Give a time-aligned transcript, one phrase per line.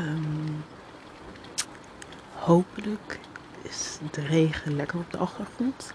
[0.00, 0.52] Ehm,
[2.34, 3.20] hopelijk
[3.62, 5.94] is de regen lekker op de achtergrond.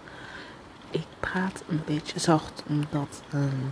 [0.90, 3.64] Ik praat een beetje zacht omdat, ehm,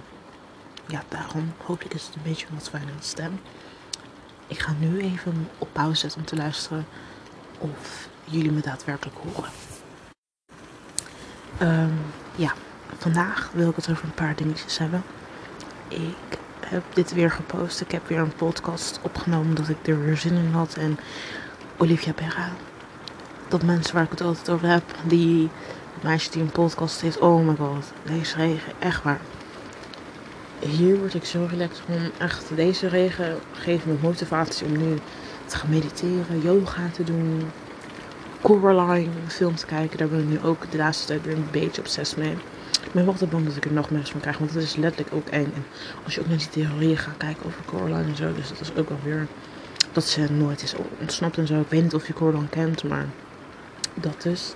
[0.86, 3.40] ja, daarom hopelijk is het een beetje wat fijnere stem.
[4.46, 6.86] Ik ga nu even op pauze zetten om te luisteren
[7.58, 9.50] of jullie me daadwerkelijk horen.
[11.58, 11.94] Ehm,
[12.36, 12.52] ja,
[12.98, 15.02] vandaag wil ik het over een paar dingetjes hebben.
[15.88, 17.80] Ik heb dit weer gepost.
[17.80, 20.74] Ik heb weer een podcast opgenomen omdat ik er weer zin in had.
[20.74, 20.98] En
[21.76, 22.50] Olivia Berra,
[23.48, 25.50] dat mensen waar ik het altijd over heb, die
[26.02, 27.18] meisje die een podcast heeft.
[27.18, 29.20] Oh my god, deze regen, echt waar.
[30.58, 32.10] Hier word ik zo relaxed van.
[32.18, 34.98] Echt, deze regen geeft me motivatie om nu
[35.46, 37.50] te gaan mediteren, yoga te doen,
[38.40, 39.98] Coraline film te kijken.
[39.98, 42.36] Daar ben ik nu ook de laatste tijd weer een beetje obsessief mee.
[42.84, 44.76] Ik ben wel te bang dat ik er nog meer van krijg, want het is
[44.76, 45.52] letterlijk ook eng.
[45.54, 45.64] En
[46.04, 48.74] als je ook naar die theorieën gaat kijken over Coraline en zo, dus dat is
[48.76, 49.26] ook wel weer
[49.92, 51.60] dat ze nooit is ontsnapt en zo.
[51.60, 53.06] Ik weet niet of je Coraline kent, maar
[53.94, 54.52] dat dus.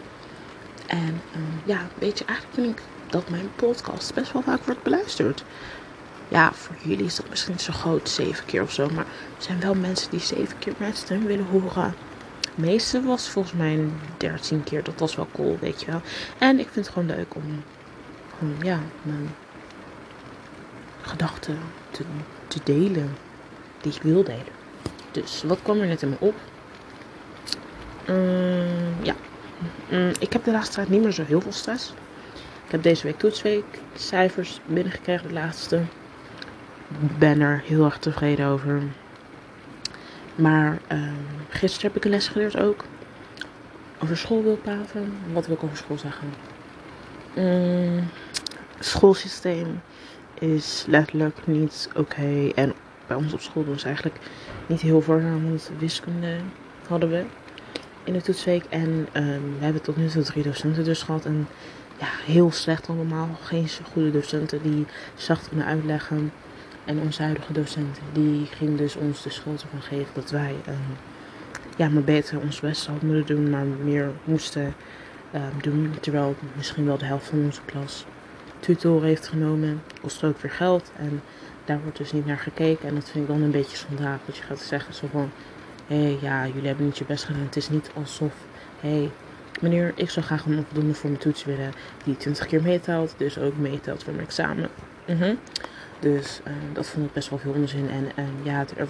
[0.87, 4.83] En um, ja, weet je, eigenlijk vind ik dat mijn podcast best wel vaak wordt
[4.83, 5.45] beluisterd.
[6.29, 8.89] Ja, voor jullie is dat misschien niet zo groot, zeven keer of zo.
[8.89, 9.05] Maar
[9.37, 11.95] er zijn wel mensen die zeven keer mijn stem willen horen.
[12.41, 14.83] De meeste was volgens mij 13 keer.
[14.83, 16.01] Dat was wel cool, weet je wel.
[16.39, 17.63] En ik vind het gewoon leuk om
[18.63, 19.35] ja, mijn
[21.01, 21.59] gedachten
[22.49, 23.17] te, delen.
[23.81, 24.57] Die ik wil delen.
[25.11, 26.35] Dus wat kwam er net in me op?
[28.09, 29.15] Um, ja.
[29.91, 31.93] Um, ik heb de laatste tijd niet meer zo heel veel stress.
[32.65, 35.83] Ik heb deze week toetsweek cijfers binnengekregen, de laatste.
[37.19, 38.83] Ben er heel erg tevreden over.
[40.35, 42.85] Maar um, gisteren heb ik een les geleerd ook.
[44.03, 45.13] Over school wil praten.
[45.33, 46.29] Wat wil ik over school zeggen?
[47.39, 48.09] Um,
[48.79, 49.81] schoolsysteem
[50.39, 52.51] is letterlijk niet oké.
[52.55, 52.75] En
[53.07, 54.19] bij ons op school ze eigenlijk
[54.67, 56.37] niet heel veel want wiskunde
[56.89, 57.25] hadden we
[58.05, 58.65] in de toetsweek.
[58.69, 61.25] En um, we hebben tot nu toe drie docenten dus gehad.
[61.25, 61.49] En
[61.99, 63.29] ja, heel slecht allemaal.
[63.43, 66.33] Geen goede docenten die zacht kunnen uitleggen.
[66.85, 67.53] En onze huidige
[68.13, 70.97] die ging dus ons de schuld ervan geven dat wij um,
[71.77, 74.75] ja, maar beter ons best hadden moeten doen, maar meer moesten
[75.35, 75.95] um, doen.
[76.01, 78.05] Terwijl misschien wel de helft van onze klas
[78.61, 79.83] tutor heeft genomen.
[80.01, 81.23] Kost ook weer geld en
[81.65, 82.89] daar wordt dus niet naar gekeken.
[82.89, 84.19] En dat vind ik dan een beetje zondaag.
[84.25, 85.31] Dat je gaat zeggen zo van,
[85.87, 87.43] hé hey, ja, jullie hebben niet je best gedaan.
[87.43, 88.33] Het is niet alsof,
[88.81, 89.11] hé hey,
[89.61, 91.73] meneer, ik zou graag een onvoldoende voor mijn toets willen
[92.05, 93.15] die 20 keer meetelt.
[93.17, 94.69] Dus ook meetelt voor mijn examen.
[95.07, 95.39] Mm -hmm.
[95.99, 97.91] Dus uh, dat vond ik best wel veel onzin.
[97.91, 98.89] En uh, ja, er,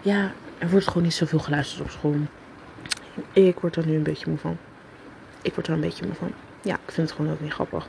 [0.00, 2.16] ja, er wordt gewoon niet zoveel geluisterd op school.
[3.32, 4.56] Ik word er nu een beetje moe van.
[5.42, 6.32] Ik word er een beetje van.
[6.62, 7.86] Ja, ik vind het gewoon ook niet grappig.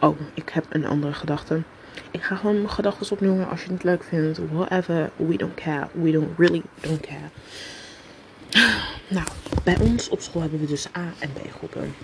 [0.00, 1.62] Oh, ik heb een andere gedachte.
[2.10, 4.40] Ik ga gewoon mijn gedachten opnoemen als je het niet leuk vindt.
[4.50, 5.88] Whatever, we don't care.
[5.92, 7.30] We don't really don't care.
[9.08, 9.26] Nou,
[9.64, 11.94] bij ons op school hebben we dus A- en B-groepen.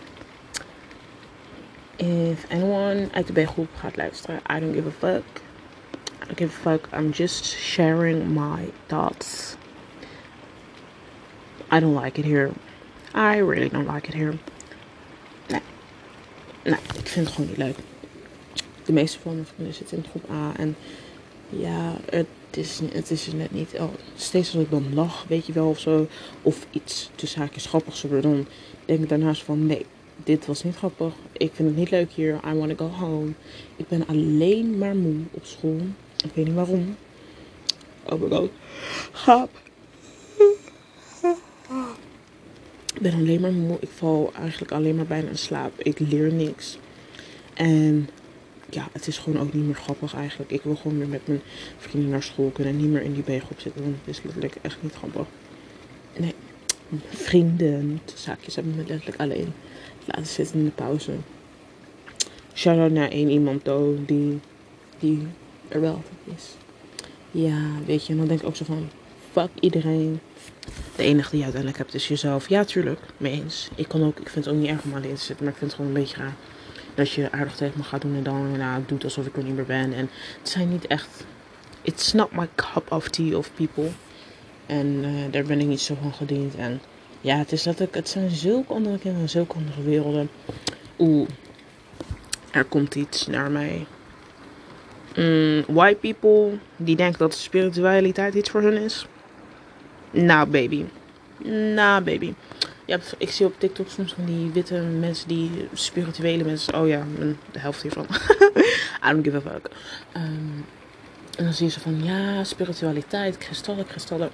[1.96, 5.24] If anyone uit de B-groep gaat luisteren, I don't give a fuck.
[6.22, 6.88] I don't give a fuck.
[6.92, 9.56] I'm just sharing my thoughts.
[11.72, 12.50] I don't like it here.
[13.14, 14.32] I really don't like it here.
[16.64, 17.76] Nee, ik vind het gewoon niet leuk.
[18.84, 20.52] De meeste van mijn vrienden zitten in groep A.
[20.56, 20.76] En
[21.48, 23.80] ja, het is, het is net niet.
[24.16, 26.06] Steeds als ik dan lach, weet je wel, of zo.
[26.42, 28.00] Of iets tussen haakjes grappigs.
[28.00, 28.46] Dan
[28.84, 29.86] denk ik daarnaast van, nee,
[30.24, 31.12] dit was niet grappig.
[31.32, 32.40] Ik vind het niet leuk hier.
[32.46, 33.32] I want to go home.
[33.76, 35.80] Ik ben alleen maar moe op school.
[36.24, 36.96] Ik weet niet waarom.
[38.04, 38.50] Oh my god.
[39.12, 39.50] Gaap.
[42.94, 43.76] Ik ben alleen maar moe.
[43.80, 45.80] Ik val eigenlijk alleen maar bijna in slaap.
[45.80, 46.78] Ik leer niks.
[47.54, 48.08] En
[48.70, 50.50] ja, het is gewoon ook niet meer grappig eigenlijk.
[50.50, 51.40] Ik wil gewoon weer met mijn
[51.78, 52.72] vrienden naar school kunnen.
[52.72, 53.82] En niet meer in die B-groep zitten.
[53.82, 55.26] Want het is letterlijk echt niet grappig.
[56.16, 56.34] Nee.
[57.08, 59.52] Vrienden, zaakjes hebben me letterlijk alleen
[60.04, 61.12] laten zitten in de pauze.
[62.54, 64.40] Shout-out naar één iemand though, die,
[64.98, 65.26] die
[65.68, 66.02] er wel
[66.36, 66.44] is.
[67.30, 68.88] Ja, weet je, en dan denk ik ook zo van,
[69.32, 70.20] fuck iedereen.
[70.96, 72.48] De enige die je uiteindelijk hebt is jezelf.
[72.48, 73.68] Ja, tuurlijk, mee eens.
[73.74, 75.58] Ik, kan ook, ik vind het ook niet erg om alleen te zitten, maar ik
[75.58, 76.34] vind het gewoon een beetje raar.
[76.94, 79.54] Dat je aardig tegen me gaat doen en dan nou, doet alsof ik er niet
[79.54, 79.92] meer ben.
[79.92, 81.24] En het zijn niet echt,
[81.82, 83.90] it's not my cup of tea of people.
[84.66, 86.54] En uh, daar ben ik niet zo van gediend.
[86.54, 86.80] En
[87.20, 90.30] ja, het is dat ik, het zijn zulke andere kinderen, zulke andere werelden.
[90.98, 91.28] Oeh,
[92.50, 93.86] er komt iets naar mij.
[95.16, 99.06] Mm, white people die denken dat spiritualiteit iets voor hun is.
[100.10, 100.84] Nou, baby.
[101.74, 102.34] Nou, baby.
[102.84, 106.80] Ja, ik zie op TikTok soms van die witte mensen, die spirituele mensen.
[106.80, 107.04] Oh ja,
[107.52, 108.06] de helft hiervan.
[109.06, 109.70] I don't give a fuck.
[110.16, 110.64] Um,
[111.36, 114.30] en dan zie je ze van, ja, spiritualiteit, kristallen, kristallen.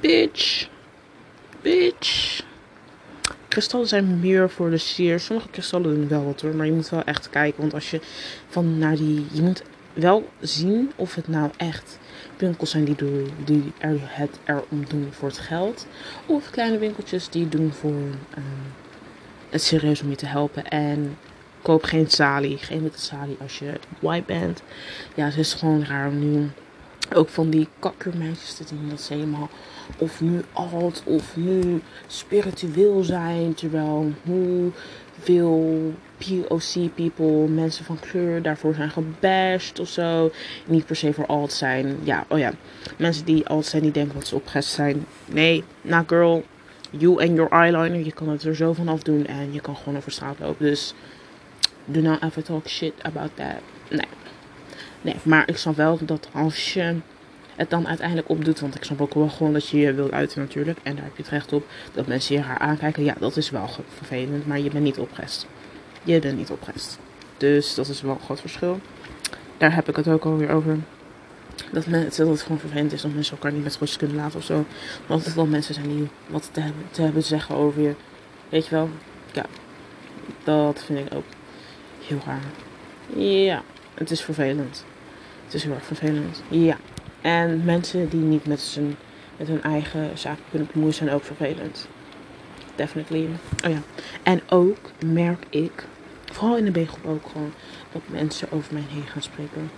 [0.00, 0.68] Bitch.
[1.62, 2.42] Bitch.
[3.48, 5.20] Kristallen zijn meer voor de sier.
[5.20, 6.54] Sommige kristallen doen wel wat hoor.
[6.54, 7.60] Maar je moet wel echt kijken.
[7.60, 8.00] Want als je
[8.48, 9.26] van naar die.
[9.32, 9.62] Je moet
[9.92, 11.98] wel zien of het nou echt
[12.42, 15.86] winkels zijn die, doen, die er het erom doen voor het geld.
[16.26, 18.72] Of kleine winkeltjes die doen voor um,
[19.50, 20.68] het serieus om je te helpen.
[20.68, 21.16] En
[21.62, 22.58] koop geen salie.
[22.58, 24.62] Geen witte salie als je white bent.
[25.14, 26.50] Ja, het is gewoon raar om nu
[27.14, 28.88] ook van die kakkermeisjes zien.
[28.88, 29.48] Dat ze helemaal
[29.98, 33.54] of nu alt of nu spiritueel zijn.
[33.54, 40.30] Terwijl hoeveel POC people, mensen van kleur, daarvoor zijn gebashed of zo.
[40.66, 41.98] Niet per se voor alt zijn.
[42.02, 42.52] Ja, oh ja.
[42.98, 45.06] Mensen die alt zijn, die denken dat ze opgest zijn.
[45.26, 46.44] Nee, nou girl,
[46.90, 48.04] you and your eyeliner.
[48.04, 50.66] Je kan het er zo vanaf doen en je kan gewoon over straat lopen.
[50.66, 50.94] Dus
[51.84, 53.60] do not ever talk shit about that.
[53.90, 54.21] Nee.
[55.02, 56.96] Nee, maar ik snap wel dat als je
[57.56, 60.40] het dan uiteindelijk opdoet, want ik snap ook wel gewoon dat je je wilt uiten
[60.40, 63.36] natuurlijk, en daar heb je het recht op, dat mensen je haar aankijken, ja, dat
[63.36, 65.46] is wel vervelend, maar je bent niet opgest.
[66.02, 66.98] Je bent niet opgest.
[67.36, 68.80] Dus dat is wel een groot verschil.
[69.58, 70.78] Daar heb ik het ook alweer over.
[71.72, 74.38] Dat, mensen, dat het gewoon vervelend is dat mensen elkaar niet met rust kunnen laten
[74.38, 74.64] of zo.
[75.06, 77.94] Want het wel mensen zijn die wat te hebben, te hebben zeggen over je.
[78.48, 78.90] Weet je wel?
[79.32, 79.44] Ja,
[80.44, 81.24] dat vind ik ook
[82.06, 82.42] heel raar.
[83.24, 83.62] Ja,
[83.94, 84.84] het is vervelend.
[85.52, 86.42] Het is heel erg vervelend.
[86.48, 86.76] Ja.
[87.20, 88.78] En mensen die niet met,
[89.36, 91.88] met hun eigen zaken kunnen bemoeien zijn ook vervelend.
[92.74, 93.28] Definitely.
[93.64, 93.78] Oh ja.
[94.22, 95.86] En ook merk ik,
[96.24, 97.52] vooral in de B-groep ook gewoon,
[97.92, 99.70] dat mensen over mij heen gaan spreken.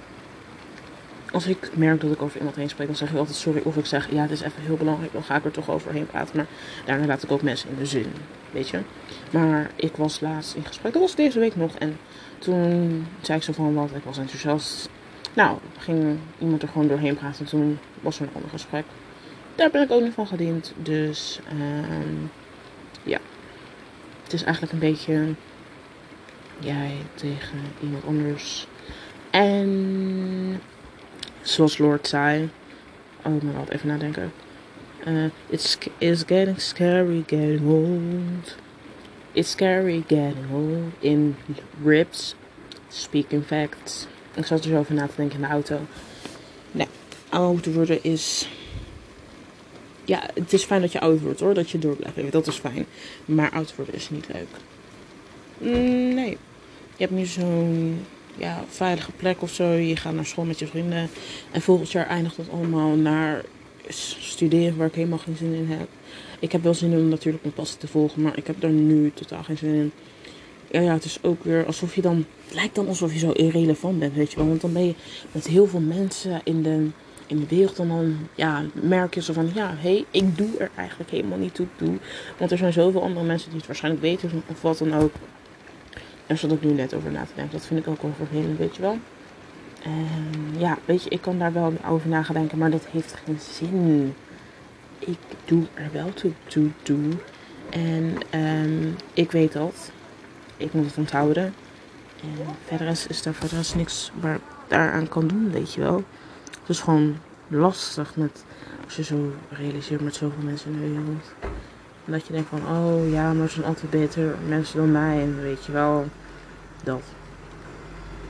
[1.32, 3.61] Als ik merk dat ik over iemand heen spreek, dan zeg ik altijd sorry.
[3.65, 6.06] Of ik zeg, ja, het is even heel belangrijk, dan ga ik er toch overheen
[6.06, 6.37] praten.
[6.37, 6.47] Maar
[6.85, 8.12] daarna laat ik ook mensen in de zin,
[8.50, 8.81] weet je.
[9.31, 11.75] Maar ik was laatst in gesprek, dat was deze week nog.
[11.75, 11.99] En
[12.38, 14.88] toen zei ik zo van, wat, ik was enthousiast.
[15.35, 17.41] Nou, ging iemand er gewoon doorheen praten.
[17.41, 18.85] En toen was er een ander gesprek.
[19.55, 20.73] Daar ben ik ook niet van gediend.
[20.77, 22.31] Dus um,
[23.03, 23.19] ja.
[24.23, 25.35] Het is eigenlijk een beetje
[26.59, 28.67] jij tegen iemand anders.
[29.31, 30.61] En
[31.43, 32.51] zoals Lord zei.
[33.27, 34.33] Oh, ik moet even nadenken.
[35.07, 38.57] Uh, it's, it's getting scary getting old.
[39.33, 40.93] It's scary getting old.
[40.99, 41.37] In
[41.85, 42.35] ribs.
[42.89, 44.07] Speaking facts.
[44.35, 45.81] Ik zat er zo over na te denken in de auto.
[46.73, 46.87] Nee,
[47.29, 48.49] oud worden is.
[50.05, 51.55] Ja, het is fijn dat je oud wordt hoor.
[51.55, 52.33] Dat je door blijft.
[52.33, 52.87] Dat is fijn.
[53.25, 54.49] Maar oud worden is niet leuk.
[55.59, 56.39] Mm, nee.
[56.97, 58.05] Je hebt nu zo'n
[58.37, 59.65] ja, veilige plek of zo.
[59.65, 61.09] Je gaat naar school met je vrienden.
[61.51, 63.45] En volgend jaar eindigt dat allemaal naar
[64.19, 65.89] studeren waar ik helemaal geen zin in heb.
[66.39, 68.23] Ik heb wel zin in om natuurlijk mijn passie te volgen.
[68.23, 69.93] Maar ik heb daar nu totaal geen zin in
[70.82, 72.25] ja, het is ook weer alsof je dan.
[72.44, 74.49] Het lijkt dan alsof je zo irrelevant bent, weet je wel.
[74.49, 74.94] Want dan ben je
[75.32, 76.88] met heel veel mensen in de,
[77.26, 77.79] in de wereld.
[77.79, 81.38] En dan ja, merk je zo van: ja, hé, hey, ik doe er eigenlijk helemaal
[81.38, 81.67] niet toe.
[81.76, 81.97] Toe.
[82.38, 85.12] Want er zijn zoveel andere mensen die het waarschijnlijk weten of wat dan ook.
[86.26, 87.59] Daar zat ik nu net over na te denken.
[87.59, 88.99] Dat vind ik ook wel vervelend, weet je wel.
[89.82, 93.15] En ja, weet je, ik kan daar wel over na gaan denken, maar dat heeft
[93.25, 94.15] geen zin.
[94.99, 97.11] Ik doe er wel toe, toe, toe.
[97.70, 99.91] En um, ik weet dat
[100.56, 101.55] ik moet het onthouden.
[102.23, 106.05] En verder is, is er verder is niks waar daaraan kan doen, weet je wel.
[106.61, 107.17] Het is gewoon
[107.49, 108.45] lastig met,
[108.85, 111.35] als je zo realiseert met zoveel mensen in de wereld.
[112.05, 115.20] En dat je denkt van, oh ja, maar er zijn altijd beter mensen dan mij.
[115.20, 116.08] En weet je wel,
[116.82, 117.03] dat.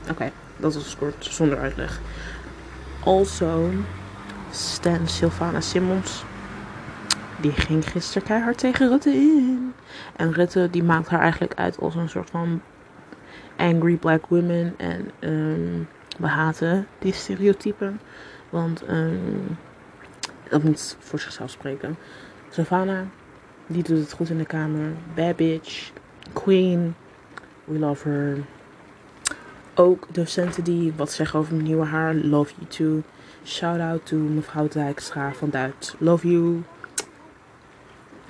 [0.09, 1.99] Oké, dat is kort, zonder uitleg.
[3.03, 3.69] Also,
[4.51, 6.23] Stan Sylvana Simmons
[7.41, 9.73] die ging gisteren keihard tegen Rutte in.
[10.15, 12.61] En Rutte die maakt haar eigenlijk uit als een soort van
[13.57, 14.73] angry black women.
[14.77, 15.87] En um,
[16.17, 17.99] we haten die stereotypen.
[18.49, 19.57] Want um,
[20.49, 21.97] dat moet voor zichzelf spreken.
[22.49, 23.05] Savannah,
[23.67, 24.91] die doet het goed in de kamer.
[25.13, 25.91] Bad bitch.
[26.33, 26.95] Queen.
[27.63, 28.37] We love her.
[29.75, 32.13] Ook docenten die wat zeggen over mijn nieuwe haar.
[32.13, 33.03] Love you too.
[33.43, 35.95] Shout out to mevrouw Dijkstra van Duits.
[35.99, 36.63] Love you.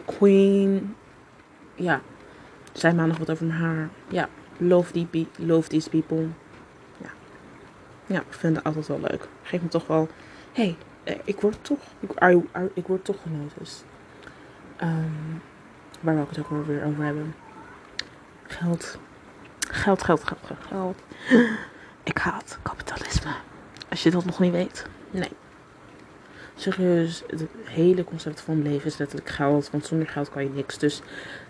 [0.06, 0.96] Queen.
[1.76, 2.02] Ja.
[2.72, 3.90] Zij maandag wat over haar.
[4.08, 4.30] Ja.
[4.58, 6.28] Love, these people.
[6.98, 7.10] Ja.
[8.06, 9.28] Ja, ik vind het altijd wel leuk.
[9.42, 10.08] Geef me toch wel.
[10.52, 10.78] Hey,
[11.24, 11.80] ik word toch.
[12.00, 12.12] Ik,
[12.74, 13.84] ik word toch genoteerd.
[14.82, 15.42] Um,
[16.02, 17.36] waar wil ik het ook weer over hebben?
[18.44, 18.98] Geld.
[19.60, 21.02] Geld, geld, geld, geld, geld.
[22.04, 23.32] Ik haat kapitalisme.
[23.90, 24.86] Als je dat nog niet weet.
[25.12, 25.32] Nee.
[26.56, 29.70] Serieus, het hele concept van leven is letterlijk geld.
[29.70, 30.78] Want zonder geld kan je niks.
[30.78, 31.02] Dus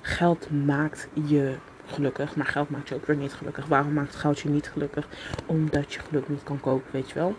[0.02, 2.36] geld maakt je gelukkig.
[2.36, 3.66] Maar geld maakt je ook weer niet gelukkig.
[3.66, 5.08] Waarom maakt geld je niet gelukkig?
[5.46, 7.36] Omdat je geluk niet kan kopen, weet je wel.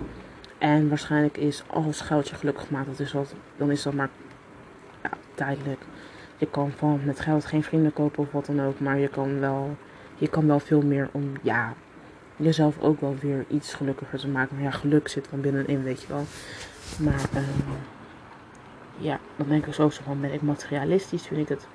[0.58, 4.11] En waarschijnlijk is als geld je gelukkig maakt, dat is wat, dan is dat maar
[5.35, 5.80] tijdelijk.
[6.37, 8.80] Je kan van met geld geen vrienden kopen of wat dan ook.
[8.80, 9.76] Maar je kan wel,
[10.14, 11.75] je kan wel veel meer om ja,
[12.37, 14.54] jezelf ook wel weer iets gelukkiger te maken.
[14.54, 16.25] Maar ja, geluk zit van binnenin, weet je wel.
[16.98, 17.76] Maar um,
[18.96, 21.26] ja, dan denk ik zo van, ben ik materialistisch?
[21.26, 21.66] Vind ik het,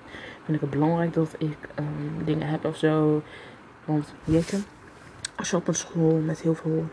[0.44, 3.22] vind ik het belangrijk dat ik um, dingen heb of zo?
[3.86, 4.60] Want weet je,
[5.36, 6.90] als je op een school met heel veel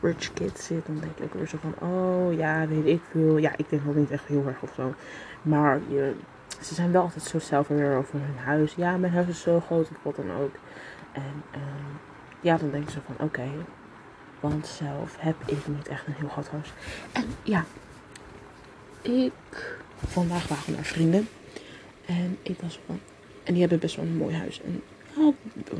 [0.00, 3.36] rich kids zit, dan denk ik ook weer zo van, oh ja, weet ik veel.
[3.36, 4.94] Ja, ik denk wel niet echt heel erg of zo.
[5.42, 6.14] Maar je,
[6.60, 8.74] ze zijn wel altijd zo zelf weer over hun huis.
[8.74, 10.54] Ja, mijn huis is zo groot of wat dan ook.
[11.12, 11.98] En um,
[12.40, 13.48] ja, dan denk ze van, oké,
[14.42, 16.72] want zelf heb ik niet echt een heel groot huis.
[17.12, 17.64] En ja,
[19.02, 19.32] ik,
[20.06, 21.28] vandaag waren we naar vrienden.
[22.06, 23.00] En ik was van,
[23.42, 24.60] en die hebben best wel een mooi huis.
[24.60, 24.82] En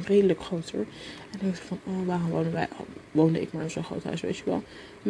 [0.06, 0.78] redelijk groter.
[0.78, 2.68] En dan dacht ik van, oh, waarom wonen wij,
[3.10, 4.62] woonde ik maar in zo'n groot huis, weet je wel.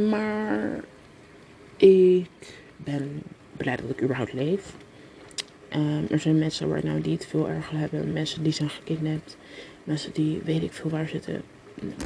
[0.08, 0.80] Maar
[1.76, 2.28] ik
[2.76, 3.22] ben
[3.56, 4.74] blij dat ik überhaupt leef.
[5.76, 8.12] Um, er zijn mensen waar nou die het veel erger hebben.
[8.12, 9.36] Mensen die zijn gekidnapt.
[9.84, 11.42] Mensen die weet ik veel waar zitten.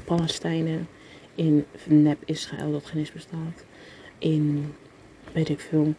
[0.04, 0.88] Palestijnen.
[1.36, 3.64] In nep Israël dat geen bestaat.
[4.18, 4.74] In
[5.32, 5.94] weet ik veel.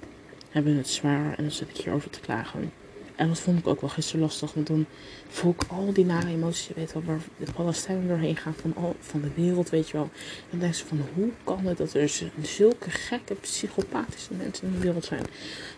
[0.50, 1.38] Hebben het zwaar.
[1.38, 2.72] En dan zit ik hierover te klagen.
[3.16, 4.54] En dat vond ik ook wel gisteren lastig.
[4.54, 4.86] Want dan
[5.28, 6.68] voel ik al die nare emoties.
[6.68, 8.54] Je weet wel waar de Palestijnen doorheen gaan.
[8.54, 10.10] Van, al, van de wereld, weet je wel.
[10.14, 14.74] En dan denk je van hoe kan het dat er zulke gekke psychopathische mensen in
[14.74, 15.24] de wereld zijn.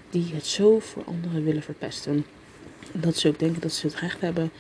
[0.10, 2.26] Die het zo voor anderen willen verpesten.
[2.92, 4.52] Dat ze ook denken dat ze het recht hebben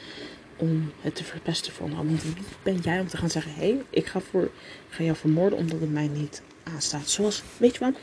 [0.59, 2.07] om het te verpesten voor anderen.
[2.07, 4.49] Want wie ben jij om te gaan zeggen: hé, hey, ik ga, voor,
[4.89, 7.09] ga jou vermoorden omdat het mij niet aanstaat.
[7.09, 7.93] Zoals, weet je wel,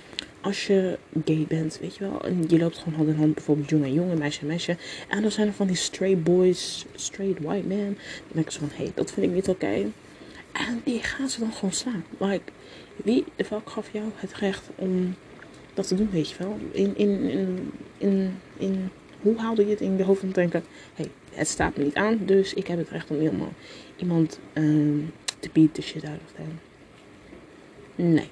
[0.41, 3.69] als je gay bent, weet je wel, en je loopt gewoon hand in hand, bijvoorbeeld
[3.69, 4.77] jongen en jongen, meisje en meisje.
[5.09, 7.79] En dan zijn er van die straight boys, straight white man.
[7.79, 7.97] Dan
[8.33, 9.87] denk ik zo van: hé, hey, dat vind ik niet oké.
[10.53, 12.05] En die gaan ze dan gewoon slaan.
[12.19, 12.53] Like,
[13.05, 15.15] wie de fuck gaf jou het recht om
[15.75, 16.59] dat te doen, weet je wel?
[16.71, 20.65] In, in, in, in, in hoe haalde je het in je hoofd om te denken:
[20.95, 23.53] hé, hey, het staat me niet aan, dus ik heb het recht om helemaal
[23.97, 26.61] iemand um, te beat de shit out of them.
[27.95, 28.31] Nee.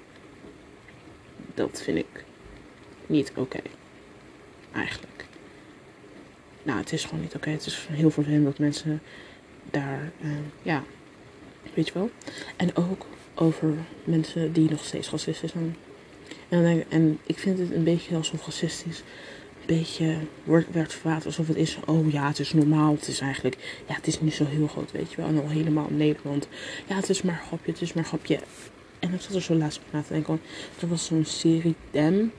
[1.54, 2.24] Dat vind ik
[3.06, 3.60] niet oké.
[4.72, 5.26] Eigenlijk.
[6.62, 7.50] Nou, het is gewoon niet oké.
[7.50, 9.02] Het is heel vervelend dat mensen
[9.70, 10.30] daar, uh,
[10.62, 10.84] ja,
[11.74, 12.10] weet je wel.
[12.56, 15.76] En ook over mensen die nog steeds racistisch zijn.
[16.48, 19.02] En, en ik vind het een beetje alsof racistisch
[19.66, 22.94] beetje wordt, werd verwaard alsof het is, oh ja, het is normaal.
[22.94, 25.26] Het is eigenlijk, ja, het is niet zo heel groot, weet je wel.
[25.26, 26.48] En al helemaal in Nederland.
[26.86, 28.38] Ja, het is maar grapje, het is maar grapje.
[28.98, 30.40] En ik zat er zo laatst op na te denken.
[30.78, 32.32] Dat was zo'n serie Dem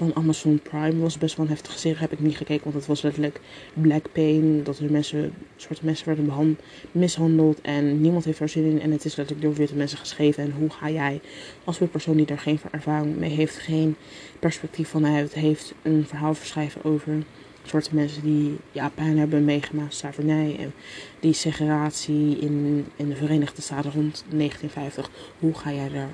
[0.00, 0.98] van Amazon Prime.
[1.00, 1.94] was best wel een heftige.
[1.98, 3.40] Heb ik niet gekeken, want het was letterlijk
[3.72, 4.62] black pain.
[4.64, 6.58] Dat er mensen, soorten mensen werden
[6.92, 7.60] mishandeld.
[7.60, 8.80] En niemand heeft er zin in.
[8.80, 10.42] En het is letterlijk door witte mensen geschreven.
[10.42, 11.20] En hoe ga jij
[11.64, 13.96] als witte persoon die daar geen ervaring mee heeft, geen
[14.38, 17.22] perspectief van heeft, een verhaal verschrijven over
[17.64, 20.72] soorten mensen die ja, pijn hebben meegemaakt, slavernij en
[21.20, 25.10] die segregatie in, in de Verenigde Staten rond 1950.
[25.38, 26.10] Hoe ga jij daar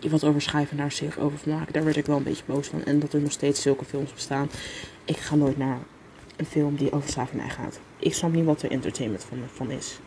[0.00, 1.72] wat over schrijven naar zich over maken?
[1.72, 2.84] Daar werd ik wel een beetje boos van.
[2.84, 4.50] En dat er nog steeds zulke films bestaan.
[5.04, 5.78] Ik ga nooit naar
[6.36, 7.80] een film die over slavernij gaat.
[7.98, 9.98] Ik snap niet wat er entertainment van, van is.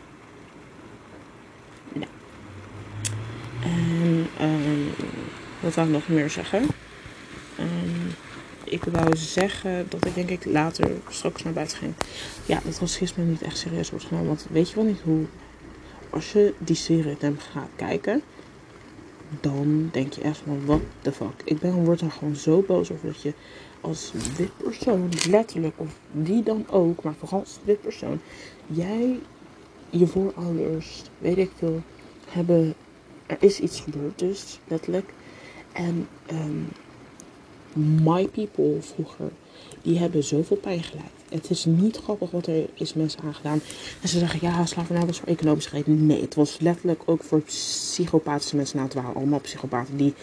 [1.92, 2.06] Ja.
[3.62, 4.90] En um,
[5.60, 6.62] wat wil ik nog meer zeggen?
[7.58, 8.14] Um,
[8.64, 11.94] ik wou zeggen dat ik denk ik later straks naar buiten ging.
[12.46, 14.28] Ja, dat racisme niet echt serieus wordt genomen.
[14.28, 15.24] Want weet je wel niet hoe...
[16.10, 18.22] Als je die serie dan gaat kijken...
[19.40, 21.42] Dan denk je echt van, what the fuck.
[21.44, 23.32] Ik ben, word er gewoon zo boos over dat je
[23.80, 28.20] als wit persoon, letterlijk, of die dan ook, maar vooral als wit persoon,
[28.66, 29.18] jij,
[29.90, 31.82] je voorouders, weet ik veel,
[32.28, 32.74] hebben,
[33.26, 35.12] er is iets gebeurd dus, letterlijk.
[35.72, 36.68] En um,
[38.02, 39.30] my people vroeger,
[39.82, 41.10] die hebben zoveel pijn geleid.
[41.28, 43.60] Het is niet grappig wat er is mensen aangedaan.
[44.02, 46.06] En ze zeggen, ja, slavernij was voor economische redenen.
[46.06, 48.76] Nee, het was letterlijk ook voor psychopathische mensen.
[48.76, 50.14] Nou, het waren allemaal psychopaten die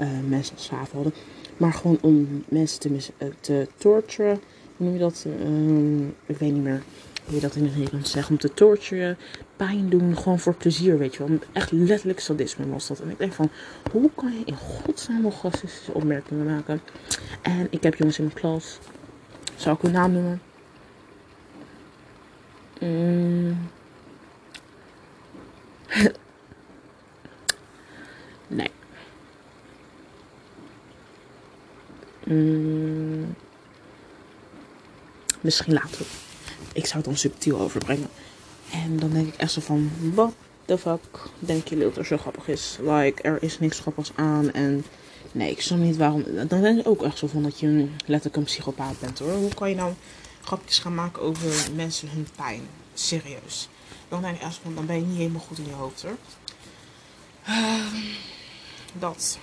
[0.00, 1.12] uh, mensen als slaven hadden.
[1.56, 4.40] Maar gewoon om mensen te, uh, te torturen.
[4.76, 5.24] Hoe noem je dat?
[5.26, 6.82] Uh, ik weet niet meer
[7.24, 8.30] hoe je dat in het Nederlands zegt.
[8.30, 9.18] Om te torturen,
[9.56, 11.38] pijn doen, gewoon voor plezier, weet je wel.
[11.52, 13.00] Echt letterlijk sadisme was dat.
[13.00, 13.50] En ik denk van,
[13.92, 16.80] hoe kan je in godsnaam nog racistische opmerkingen maken?
[17.42, 18.78] En ik heb jongens in mijn klas,
[19.58, 20.42] zou ik hun naam noemen?
[22.80, 23.70] Mm.
[28.46, 28.70] nee.
[32.24, 33.34] Mm.
[35.40, 36.06] Misschien later.
[36.72, 38.08] Ik zou het dan subtiel overbrengen.
[38.72, 40.32] En dan denk ik echt zo van, wat
[40.64, 41.00] the fuck
[41.38, 42.78] denken jullie dat er zo grappig is?
[42.80, 44.84] Like, er is niks grappigs aan en...
[45.32, 46.24] Nee, ik snap niet waarom...
[46.48, 49.32] Dan denk ik ook echt zo van dat je letterlijk een psychopaat bent hoor.
[49.32, 49.92] Hoe kan je nou
[50.42, 52.60] grapjes gaan maken over mensen hun pijn?
[52.94, 53.68] Serieus.
[54.08, 56.16] Dan echt van, dan ben je niet helemaal goed in je hoofd hoor.
[57.44, 57.96] Ehm,
[58.98, 59.38] dat.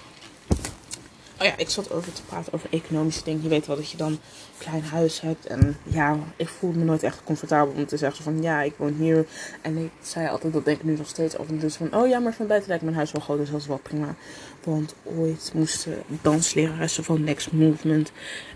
[1.40, 3.44] Oh ja, ik zat over te praten over economische dingen.
[3.44, 4.20] Je weet wel dat je dan een
[4.58, 5.46] klein huis hebt.
[5.46, 8.94] En ja, ik voel me nooit echt comfortabel om te zeggen van ja, ik woon
[8.94, 9.26] hier.
[9.62, 12.20] En ik zei altijd, dat denk ik nu nog steeds en toe van oh ja,
[12.20, 14.16] maar van buiten lijkt mijn huis wel groot, dus dat is wel prima.
[14.64, 18.12] Want ooit moesten dansleraressen van Next Movement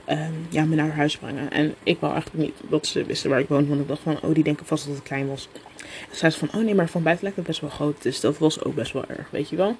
[0.05, 1.51] ehm, ja, me naar huis brengen.
[1.51, 4.21] En ik wou eigenlijk niet dat ze wisten waar ik woonde, want ik dacht van
[4.21, 5.49] oh, die denken vast dat het klein was.
[6.09, 8.01] En zei ze van oh nee, maar van buiten lijkt het best wel groot.
[8.01, 9.75] Dus dat was ook best wel erg, weet je wel.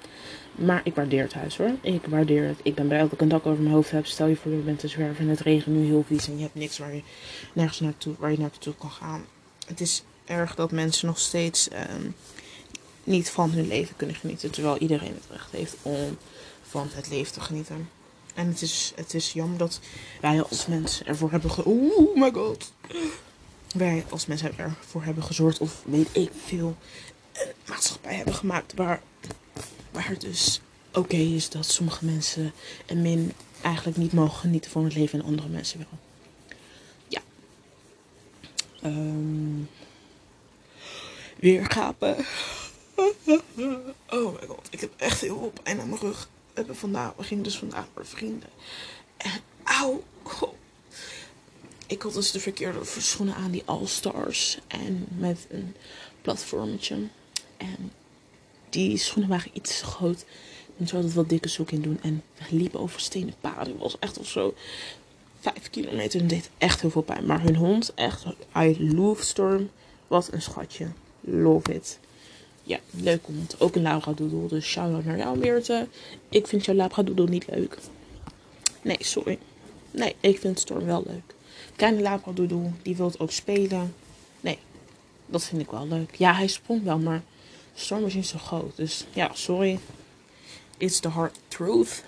[0.60, 1.70] Maar ik waardeer het huis hoor.
[1.80, 2.58] Ik waardeer het.
[2.62, 4.06] Ik ben blij dat ik een dak over mijn hoofd heb.
[4.06, 6.42] Stel je voor je bent te zwerven en het regent nu heel vies en je
[6.42, 7.02] hebt niks waar je
[7.52, 9.24] nergens naartoe, waar je naartoe kan gaan.
[9.66, 12.10] Het is erg dat mensen nog steeds ehm,
[13.04, 14.50] niet van hun leven kunnen genieten.
[14.50, 16.16] Terwijl iedereen het recht heeft om
[16.62, 17.88] van het leven te genieten.
[18.34, 19.80] En het is, het is jammer dat
[20.20, 21.64] wij als mensen ervoor hebben ge...
[21.64, 22.72] Oh my god.
[23.76, 26.76] Wij als mensen ervoor hebben gezorgd of weet ik veel
[27.32, 29.00] een maatschappij hebben gemaakt waar
[29.90, 30.60] Waar het dus
[30.92, 32.52] oké is dat sommige mensen
[32.86, 35.98] en min eigenlijk niet mogen genieten van het leven en andere mensen wel.
[37.08, 37.20] Ja.
[38.82, 39.64] Ehm
[41.40, 42.16] weer gapen.
[44.08, 46.28] Oh my god, ik heb echt heel veel pijn aan mijn rug.
[46.46, 48.48] We, hebben vandaag, we gingen dus vandaag naar vrienden.
[49.16, 49.40] En
[50.22, 50.54] goh.
[51.86, 54.58] Ik had dus de verkeerde schoenen aan, die All-Stars.
[54.66, 55.76] En met een
[56.22, 57.08] platformetje.
[57.56, 57.92] En
[58.70, 60.24] die schoenen waren iets te groot.
[60.78, 61.98] En ze hadden wat dikke zoek in doen.
[62.02, 63.72] En we liepen over stenen paden.
[63.72, 64.54] Het was echt of zo
[65.40, 66.20] vijf kilometer.
[66.20, 67.26] En het deed echt heel veel pijn.
[67.26, 68.24] Maar hun hond, echt,
[68.56, 69.70] I love Storm.
[70.06, 70.86] Wat een schatje.
[71.20, 71.98] Love it.
[72.62, 73.60] Ja, leuke hond.
[73.60, 74.48] Ook een labradoodle.
[74.48, 75.88] Dus shout-out naar jou, Meerte.
[76.28, 77.78] Ik vind jouw labradoodle niet leuk.
[78.82, 79.38] Nee, sorry.
[79.90, 81.34] Nee, ik vind Storm wel leuk.
[81.76, 83.94] Kleine labradoodle, die wil ook spelen.
[84.40, 84.58] Nee,
[85.26, 86.14] dat vind ik wel leuk.
[86.14, 87.22] Ja, hij sprong wel, maar
[87.80, 88.76] Storm is zo groot.
[88.76, 89.78] Dus ja, sorry.
[90.76, 92.02] It's the hard truth.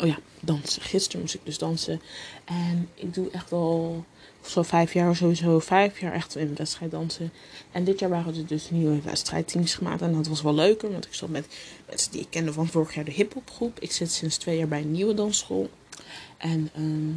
[0.00, 0.82] Oh ja, dansen.
[0.82, 2.00] Gisteren moest ik dus dansen.
[2.44, 4.04] En ik doe echt al
[4.40, 7.32] zo'n vijf jaar, sowieso vijf jaar echt in wedstrijd dansen.
[7.72, 10.02] En dit jaar waren er dus nieuwe wedstrijdteams gemaakt.
[10.02, 11.46] En dat was wel leuker, want ik zat met
[11.88, 13.80] mensen die ik kende van vorig jaar de hiphopgroep.
[13.80, 15.70] Ik zit sinds twee jaar bij een nieuwe dansschool.
[16.36, 17.12] En ehm,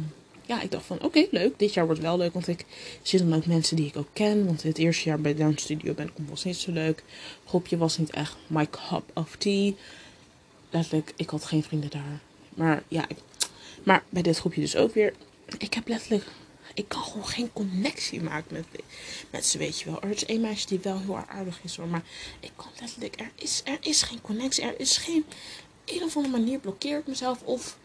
[0.50, 1.58] ja, ik dacht van oké, leuk.
[1.58, 2.64] Dit jaar wordt wel leuk, want ik
[3.02, 4.46] zit dan ook mensen die ik ook ken.
[4.46, 7.02] Want het eerste jaar bij Down Studio ben ik was niet zo leuk.
[7.44, 9.72] Groepje was niet echt my cup of tea.
[10.70, 12.20] Letterlijk, ik had geen vrienden daar.
[12.54, 13.16] Maar ja, ik,
[13.82, 15.12] maar bij dit groepje dus ook weer.
[15.58, 16.24] Ik heb letterlijk,
[16.74, 18.64] ik kan gewoon geen connectie maken
[19.30, 20.02] met, ze, weet je wel.
[20.02, 22.02] Er is één meisje die wel heel aardig is hoor, maar
[22.40, 24.64] ik kan letterlijk, er is, er is geen connectie.
[24.64, 25.24] Er is geen,
[25.84, 27.78] een of andere manier blokkeert mezelf of,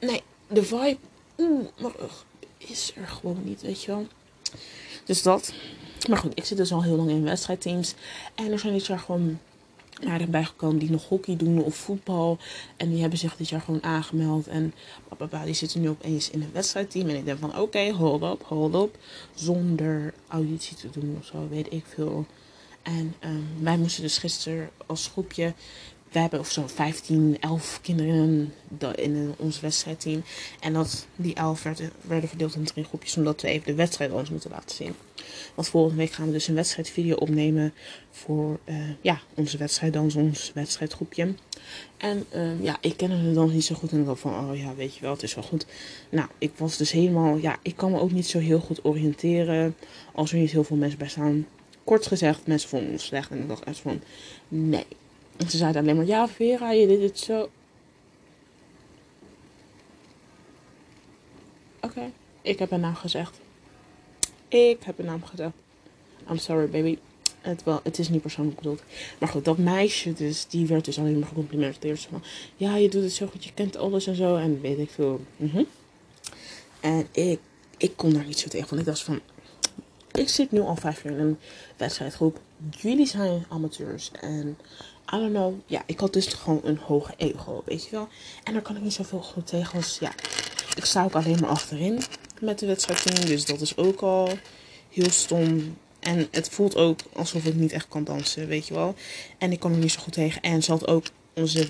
[0.00, 0.98] nee, de vibe,
[1.38, 2.24] oeh, rug
[2.58, 4.06] is er gewoon niet, weet je wel.
[5.04, 5.52] Dus dat.
[6.08, 7.94] Maar goed, ik zit dus al heel lang in wedstrijdteams.
[8.34, 9.38] En er zijn dit jaar gewoon
[10.06, 12.38] aardig bijgekomen die nog hockey doen of voetbal.
[12.76, 14.46] En die hebben zich dit jaar gewoon aangemeld.
[14.46, 14.74] En
[15.18, 17.08] papa, die zitten nu opeens in een wedstrijdteam.
[17.08, 18.98] En ik denk van oké, hold up, hold up.
[19.34, 22.26] Zonder auditie te doen of zo, weet ik veel.
[22.82, 25.54] En ehm, wij moesten dus gisteren als groepje.
[26.12, 28.52] We hebben of zo'n 15, 11 kinderen
[28.94, 30.22] in ons wedstrijdteam.
[30.60, 33.16] En dat, die 11 werden, verdeeld in drie groepjes.
[33.16, 34.94] Omdat we even de wedstrijd ons moeten laten zien.
[35.54, 37.74] Want volgende week gaan we dus een wedstrijdvideo opnemen
[38.10, 41.34] voor eh, ja, onze wedstrijddans, ons wedstrijdgroepje.
[41.96, 44.56] En ehm, ja, ik kende de dans niet zo goed en ik dacht van, oh
[44.56, 45.66] ja, weet je wel, het is wel goed.
[46.08, 49.76] Nou, ik was dus helemaal, ja, ik kan me ook niet zo heel goed oriënteren
[50.12, 51.46] als er niet heel veel mensen bij staan.
[51.84, 54.00] Kort gezegd, mensen vonden ons slecht en ik dacht echt van,
[54.48, 54.86] nee.
[55.42, 57.50] En ze zeiden alleen maar, ja Vera, je deed het zo.
[61.80, 62.10] Oké,
[62.42, 63.40] ik heb een naam gezegd.
[64.48, 65.52] Ik heb een naam gezegd.
[66.30, 66.98] I'm sorry, baby.
[67.40, 68.82] Het, wel, het is niet persoonlijk bedoeld.
[69.18, 72.00] Maar goed, dat meisje dus, die werd dus alleen maar gecomplimenteerd.
[72.00, 72.22] Van,
[72.56, 74.36] ja, je doet het zo goed, je kent alles en zo.
[74.36, 75.20] En weet ik veel.
[75.36, 75.62] Mhm.
[76.80, 77.40] En ik,
[77.76, 78.68] ik kon daar niet zo tegen.
[78.68, 79.20] Want ik dacht van,
[80.12, 81.38] ik zit nu al vijf jaar in een
[81.76, 82.40] wedstrijdgroep.
[82.70, 84.10] Jullie zijn amateurs.
[84.20, 84.56] En
[85.14, 85.54] I don't know.
[85.66, 88.08] Ja, ik had dus gewoon een hoge ego, weet je wel.
[88.44, 89.72] En daar kan ik niet zoveel goed tegen.
[89.72, 90.12] Want ja,
[90.76, 92.02] ik sta ook alleen maar achterin
[92.40, 93.26] met de wedstrijdteam.
[93.26, 94.28] Dus dat is ook al
[94.88, 95.76] heel stom.
[96.00, 98.94] En het voelt ook alsof ik niet echt kan dansen, weet je wel.
[99.38, 100.42] En ik kan er niet zo goed tegen.
[100.42, 101.68] En ze had ook onze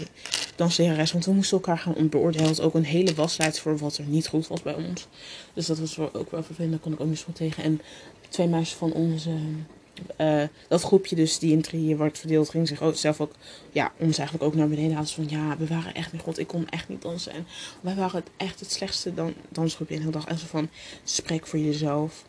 [0.57, 2.61] danslerares, want we moesten elkaar gaan beoordelen.
[2.61, 5.07] Ook een hele waslijst voor wat er niet goed was bij ons.
[5.55, 6.73] Dus dat was ook wel vervelend.
[6.73, 7.63] Daar kon ik ook niet zo goed tegen.
[7.65, 7.81] En
[8.29, 9.31] twee meisjes van onze
[10.17, 13.33] eh, dat groepje dus die in drieën wordt verdeeld, ging zich ook zelf ook,
[13.71, 15.09] ja, ons eigenlijk ook naar beneden halen.
[15.09, 17.33] Van ja, we waren echt niet god, ik kon echt niet dansen.
[17.33, 17.47] En
[17.81, 20.29] wij waren het echt het slechtste dan, dansgroepje in de hele dag.
[20.29, 20.69] En zo van,
[21.05, 22.25] spreek voor jezelf.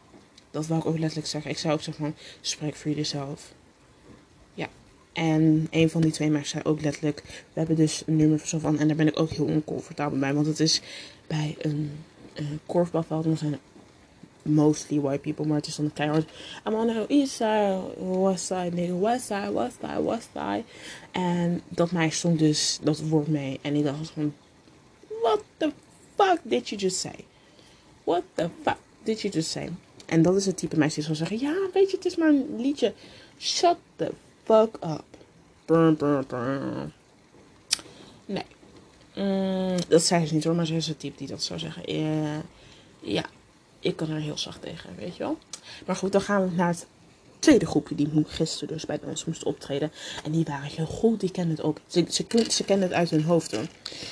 [0.52, 1.52] Dat wou ik ook letterlijk zeggen.
[1.52, 3.54] Ik zou ook zeggen van, spreek voor jezelf.
[4.54, 4.68] Ja.
[5.14, 8.80] En een van die twee meisjes zei ook letterlijk, we hebben dus een nummer van,
[8.80, 10.34] en daar ben ik ook heel oncomfortabel bij.
[10.34, 10.82] Want het is
[11.28, 11.92] bij een,
[12.34, 13.60] een korfbalveld, dan zijn
[14.44, 16.30] mostly white people, het is dan keihard.
[16.66, 20.64] I'm on the east side, west side, nigga, west side, west side, west side.
[21.12, 23.60] En dat meisje stond dus dat woord mee.
[23.62, 24.34] En ik dacht van,
[25.22, 25.72] what the
[26.16, 27.26] fuck did you just say?
[28.04, 29.70] What the fuck did you just say?
[30.06, 32.30] En dat is het type meisje die zal zeggen, ja, weet je, het is maar
[32.30, 32.94] een liedje.
[33.40, 34.12] Shut the
[34.44, 35.04] fuck up.
[38.26, 38.46] Nee.
[39.16, 41.96] Mm, dat zei ze niet hoor, maar ze is het type die dat zou zeggen.
[41.96, 42.40] Uh,
[43.00, 43.26] ja,
[43.84, 45.38] ik kan er heel zacht tegen, weet je wel.
[45.86, 46.86] Maar goed, dan gaan we naar het
[47.40, 49.92] tweede groepje die gisteren dus bij ons moest optreden.
[50.24, 51.78] En die waren heel goed, die kenden het ook.
[51.88, 53.66] Ze, ze, ze kenden het uit hun hoofd hoor.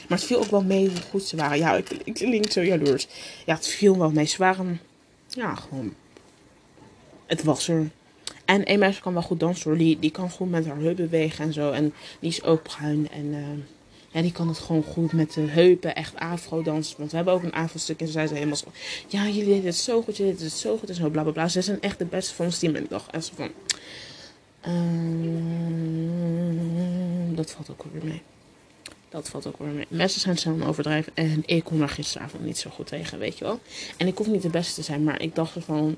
[0.08, 1.58] Maar het viel ook wel mee hoe goed ze waren.
[1.58, 3.08] Ja, ik, ik klink zo jaloers.
[3.46, 4.26] Ja, het viel wel mee.
[4.26, 4.80] Ze waren,
[5.28, 5.94] ja, gewoon...
[7.26, 7.90] Het was er.
[8.46, 9.80] En een meisje kan wel goed dansen hoor.
[9.80, 11.72] Die, die kan goed met haar heup bewegen en zo.
[11.72, 13.26] En die is ook bruin en...
[13.26, 13.48] Uh,
[14.12, 16.97] ja, die kan het gewoon goed met de heupen, echt afro dansen.
[16.97, 18.71] Want we hebben ook een afro-stuk en ze zei ze helemaal zo...
[19.08, 21.32] Ja, jullie deden het zo goed, jullie deden het zo goed en zo, bla bla
[21.32, 21.47] bla.
[21.47, 22.76] Ze zijn echt de beste van ons team.
[22.76, 23.52] En ik dacht echt van...
[24.67, 25.76] Um,
[27.36, 28.21] dat valt ook weer mee.
[29.10, 29.86] Dat valt ook weer mee.
[29.89, 31.12] Mensen zijn snel overdrijven.
[31.15, 33.60] En ik kon er gisteravond niet zo goed tegen, weet je wel.
[33.97, 35.97] En ik hoef niet de beste te zijn, maar ik dacht van...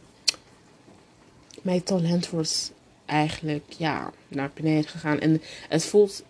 [1.62, 2.71] Mijn talent wordt
[3.06, 5.19] eigenlijk, ja, naar beneden gegaan.
[5.19, 6.23] En het voelt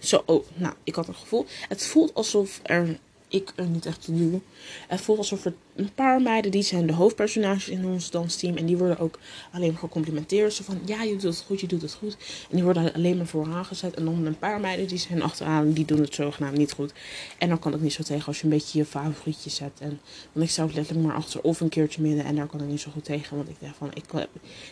[0.00, 1.46] zo, oh, nou, ik had een gevoel.
[1.68, 4.42] Het voelt alsof er, ik er niet echt te doen.
[4.88, 8.56] Het voelt alsof er een paar meiden, die zijn de hoofdpersonages in ons dansteam.
[8.56, 9.18] En die worden ook
[9.52, 10.52] alleen maar gecomplimenteerd.
[10.52, 12.16] Zo van, ja, je doet het goed, je doet het goed.
[12.50, 13.94] En die worden alleen maar vooraan gezet.
[13.94, 16.92] En dan een paar meiden, die zijn achteraan, die doen het zogenaamd niet goed.
[17.38, 19.72] En dan kan ik niet zo tegen als je een beetje je favorietje zet.
[19.78, 20.00] En,
[20.32, 22.24] want ik zou letterlijk maar achter of een keertje midden.
[22.24, 23.36] En daar kan ik niet zo goed tegen.
[23.36, 24.04] Want ik dacht van, ik,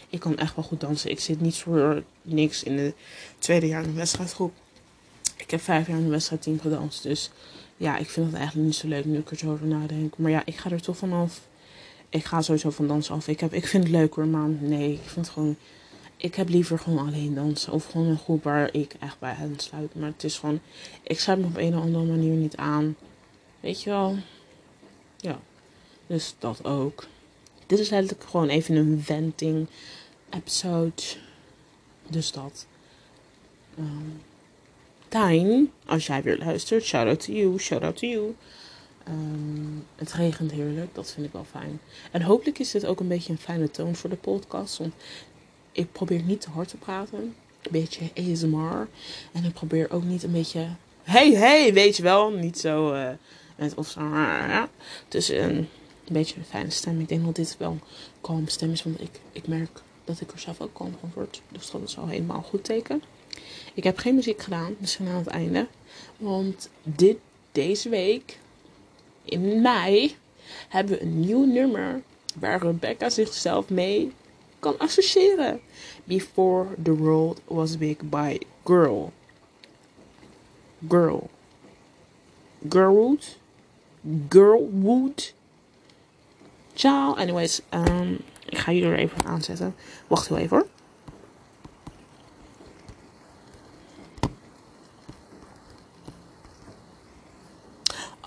[0.09, 1.11] ik kan echt wel goed dansen.
[1.11, 2.95] Ik zit niet voor niks in de
[3.38, 4.53] tweede jaar in de wedstrijdgroep.
[5.38, 7.03] Ik heb vijf jaar in een wedstrijdteam gedanst.
[7.03, 7.31] Dus
[7.77, 10.18] ja, ik vind het eigenlijk niet zo leuk nu ik er zo over nadenk.
[10.18, 11.40] Maar ja, ik ga er toch vanaf.
[12.09, 13.29] Ik ga sowieso van dansen af.
[13.29, 15.57] Ik, heb, ik vind het leuk hoor, maar nee, ik vind het gewoon...
[16.16, 17.72] Ik heb liever gewoon alleen dansen.
[17.72, 19.94] Of gewoon een groep waar ik echt bij hen sluit.
[19.94, 20.61] Maar het is gewoon...
[21.03, 22.96] Ik sluit me op een of andere manier niet aan.
[23.61, 24.16] Weet je wel?
[25.16, 25.40] Ja.
[26.07, 27.07] Dus dat ook.
[27.66, 29.66] Dit is eigenlijk gewoon even een venting
[30.31, 31.03] episode.
[32.09, 32.66] Dus dat.
[33.79, 34.20] Um,
[35.09, 38.35] Tijn, als jij weer luistert, shout out to you, shout out to you.
[39.09, 41.81] Um, het regent heerlijk, dat vind ik wel fijn.
[42.11, 44.79] En hopelijk is dit ook een beetje een fijne toon voor de podcast.
[44.79, 44.94] Want
[45.73, 47.18] ik probeer niet te hard te praten.
[47.18, 48.88] Een beetje ASMR.
[49.33, 50.68] En ik probeer ook niet een beetje.
[51.03, 52.31] Hey, hey, weet je wel.
[52.31, 52.94] Niet zo.
[52.94, 53.11] Uh,
[53.57, 54.01] met of zo.
[55.09, 55.68] Dus een, een
[56.12, 57.01] beetje een fijne stem.
[57.01, 57.83] Ik denk dat dit wel een
[58.21, 58.83] kalme stem is.
[58.83, 61.42] Want ik, ik merk dat ik er zelf ook kalm van word.
[61.49, 63.03] Dus dat is al helemaal goed teken.
[63.74, 65.66] Ik heb geen muziek gedaan, dus aan het einde.
[66.16, 67.16] Want dit,
[67.53, 68.38] deze week,
[69.24, 70.16] in mei,
[70.68, 72.03] hebben we een nieuw nummer
[72.35, 74.12] waar Rebecca zichzelf mee
[74.59, 75.61] kan associëren.
[76.05, 79.12] Before the World Was Big by Girl.
[80.88, 81.31] Girl.
[82.68, 83.38] Girlwood.
[84.29, 85.35] Girlwood.
[86.74, 87.14] Ciao.
[87.14, 89.74] Anyways, um, ik ga jullie er even aanzetten.
[90.07, 90.66] Wacht heel even hoor.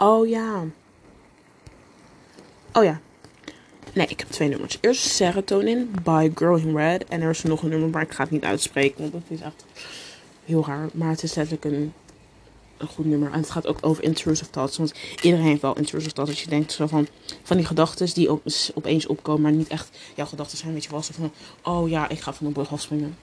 [0.02, 0.64] Oh ja.
[2.74, 3.00] Oh ja.
[3.94, 4.78] Nee, ik heb twee nummers.
[4.82, 7.06] Eerst Serotonin by in Red.
[7.06, 9.02] En er is nog een nummer, maar ik ga het niet uitspreken.
[9.02, 9.66] Want dat is echt
[10.46, 10.90] heel raar.
[10.94, 11.94] Maar het is letterlijk een,
[12.78, 13.32] een goed nummer.
[13.32, 14.78] En het gaat ook over intrusive thoughts.
[14.78, 16.34] Want iedereen heeft wel intrusive thoughts.
[16.34, 17.08] Als je denkt zo van,
[17.44, 19.42] van die gedachten die op, opeens opkomen.
[19.42, 20.74] Maar niet echt jouw gedachten zijn.
[20.74, 21.04] Weet je wel.
[21.04, 21.32] Zo van,
[21.64, 23.18] oh ja, ik ga van een brug afspringen.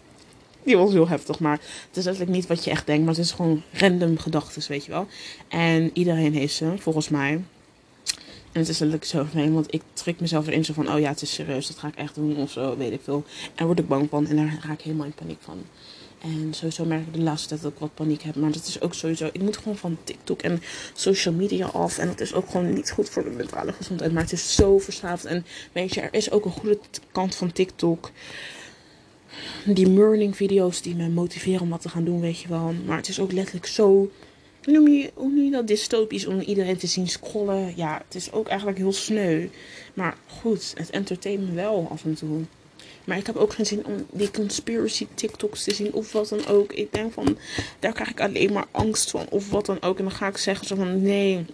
[0.63, 3.05] Die was heel heftig, maar het is eigenlijk niet wat je echt denkt.
[3.05, 5.07] Maar het is gewoon random gedachten, weet je wel.
[5.49, 7.41] En iedereen heeft ze, volgens mij.
[8.53, 11.09] En het is natuurlijk zo fijn, want ik trek mezelf erin zo van, oh ja,
[11.09, 13.25] het is serieus, dat ga ik echt doen of zo, weet ik veel.
[13.55, 15.65] En word ik bang van en daar raak ik helemaal in paniek van.
[16.19, 18.37] En sowieso merk ik de laatste tijd dat ik wat paniek heb.
[18.37, 20.63] Maar dat is ook sowieso, ik moet gewoon van TikTok en
[20.95, 21.99] social media af.
[21.99, 24.13] En dat is ook gewoon niet goed voor de mentale gezondheid.
[24.13, 25.25] Maar het is zo verslaafd.
[25.25, 26.79] En weet je, er is ook een goede
[27.13, 28.11] kant van TikTok
[29.65, 32.75] die murning video's die me motiveren om wat te gaan doen, weet je wel.
[32.87, 34.11] Maar het is ook letterlijk zo,
[34.65, 37.73] noem je, hoe noem je dat, dystopisch om iedereen te zien scrollen.
[37.77, 39.49] Ja, het is ook eigenlijk heel sneu.
[39.95, 42.41] Maar goed, het entertaint me wel af en toe.
[43.05, 46.47] Maar ik heb ook geen zin om die conspiracy TikToks te zien of wat dan
[46.47, 46.73] ook.
[46.73, 47.39] Ik denk van,
[47.79, 49.99] daar krijg ik alleen maar angst van of wat dan ook.
[49.99, 51.45] En dan ga ik zeggen zo van, nee,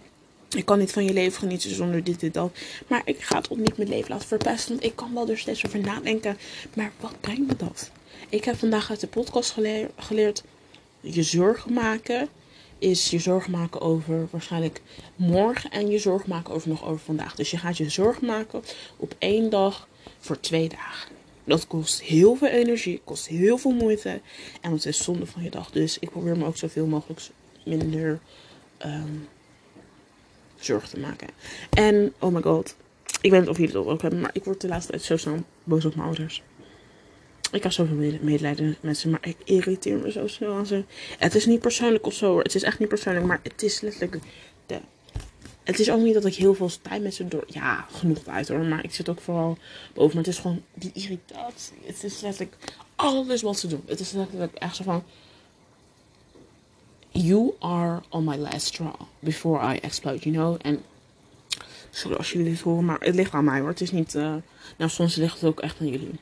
[0.54, 2.52] ik kan niet van je leven genieten zonder dit en dat.
[2.88, 4.70] Maar ik ga het ook niet mijn leven laten verpesten.
[4.72, 6.36] Want ik kan wel er steeds over nadenken.
[6.74, 7.90] Maar wat brengt me dat?
[8.28, 9.56] Ik heb vandaag uit de podcast
[9.96, 10.42] geleerd,
[11.00, 12.28] je zorgen maken
[12.78, 14.82] is je zorgen maken over waarschijnlijk
[15.16, 17.34] morgen en je zorgen maken over nog over vandaag.
[17.34, 18.62] Dus je gaat je zorgen maken
[18.96, 19.88] op één dag
[20.18, 21.12] voor twee dagen.
[21.44, 24.20] Dat kost heel veel energie, kost heel veel moeite
[24.60, 25.70] en het is zonde van je dag.
[25.70, 27.20] Dus ik probeer me ook zoveel mogelijk
[27.64, 28.20] minder
[28.84, 29.28] um,
[30.64, 31.28] zorgen te maken.
[31.70, 32.76] En oh my god,
[33.20, 35.16] ik weet niet of jullie het ook hebben, maar ik word de laatste tijd zo
[35.16, 36.42] snel boos op mijn ouders.
[37.52, 40.84] Ik heb zoveel medelijden met ze, maar ik irriteer me zo snel aan ze.
[41.18, 42.38] Het is niet persoonlijk of zo.
[42.38, 44.18] Het is echt niet persoonlijk, maar het is letterlijk.
[45.64, 47.44] Het is ook niet dat ik heel veel tijd met ze door...
[47.46, 49.58] Ja, genoeg tijd hoor, maar ik zit ook vooral
[49.94, 50.18] boven.
[50.18, 51.76] Het is gewoon die irritatie.
[51.84, 52.56] Het is letterlijk
[52.96, 53.82] alles wat ze doen.
[53.86, 55.04] Het is letterlijk echt zo van...
[57.14, 60.56] You are on my last straw before I explode, you know?
[60.62, 60.82] En
[61.90, 63.68] sorry als jullie dit horen, maar het ligt aan mij hoor.
[63.68, 64.14] Het is niet...
[64.14, 64.34] Uh,
[64.76, 66.20] nou, soms ligt het ook echt aan jullie.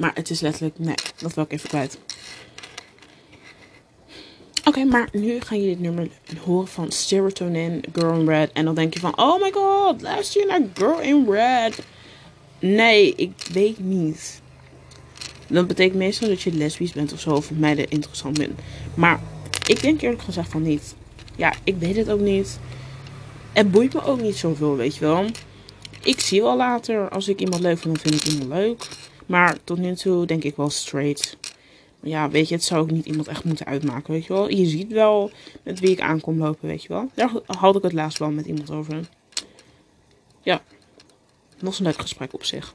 [0.00, 1.98] Maar het is letterlijk, nee, dat wil ik even kwijt.
[4.64, 6.08] Oké, maar nu gaan jullie dit nummer
[6.44, 8.52] horen van Serotonin, Girl in Red.
[8.52, 11.78] En dan denk je van, oh my god, luister je naar Girl in Red?
[12.58, 14.40] Nee, ik weet niet.
[15.50, 18.60] Dat betekent meestal dat je lesbisch bent of zo, of meiden interessant bent.
[18.94, 19.20] Maar
[19.66, 20.94] ik denk eerlijk gezegd van niet.
[21.36, 22.58] Ja, ik weet het ook niet.
[23.52, 25.24] Het boeit me ook niet zoveel, weet je wel.
[26.02, 28.88] Ik zie wel later, als ik iemand leuk vind, dan vind ik iemand leuk.
[29.26, 31.36] Maar tot nu toe denk ik wel straight.
[32.02, 34.50] Ja, weet je, het zou ook niet iemand echt moeten uitmaken, weet je wel.
[34.50, 35.30] Je ziet wel
[35.62, 37.10] met wie ik aankom lopen, weet je wel.
[37.14, 39.08] Daar had ik het laatst wel met iemand over.
[40.42, 40.62] Ja,
[41.58, 42.74] nog een leuk gesprek op zich.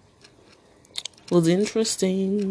[1.27, 2.41] Wat interesting.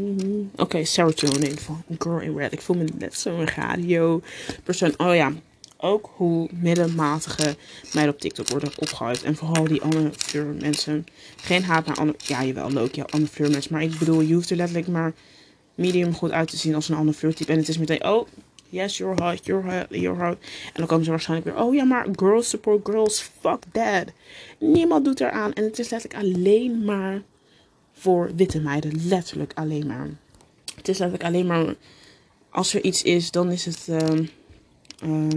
[0.52, 2.52] Oké, okay, serotonin van Girl in Red.
[2.52, 4.22] Ik voel me net zo'n radio
[4.64, 4.94] persoon.
[4.96, 5.32] Oh ja,
[5.76, 7.56] ook hoe middenmatige
[7.92, 9.22] meiden op TikTok worden opgehuid.
[9.22, 10.12] En vooral die andere
[10.60, 11.06] mensen.
[11.36, 12.18] Geen haat naar andere...
[12.26, 12.94] Ja, jawel, leuk.
[12.94, 13.72] Ja, andere mensen.
[13.72, 15.12] Maar ik bedoel, je hoeft er letterlijk maar
[15.74, 17.52] medium goed uit te zien als een ander flirttype.
[17.52, 18.28] En het is meteen, oh,
[18.68, 20.36] yes, you're hot, you're hot, you're hot.
[20.66, 24.04] En dan komen ze waarschijnlijk weer, oh ja, maar girls support girls, fuck that.
[24.58, 25.52] Niemand doet eraan.
[25.52, 27.22] En het is letterlijk alleen maar
[27.94, 29.06] voor witte meiden.
[29.08, 30.08] Letterlijk alleen maar.
[30.76, 31.74] Het is letterlijk alleen maar,
[32.50, 33.86] als er iets is, dan is het...
[33.88, 34.28] Uh,
[35.02, 35.28] um,